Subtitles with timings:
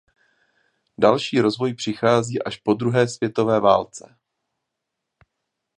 [0.97, 4.17] Další rozvoj přichází až po druhé světové válce.